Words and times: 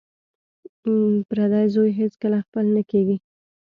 پردی 1.29 1.65
زوی 1.73 1.91
هېڅکله 1.99 2.37
خپل 2.45 2.65
نه 2.75 2.83
کیږي 2.91 3.17